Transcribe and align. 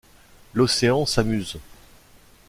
L’océan 0.55 1.05
s’amuse. 1.05 1.59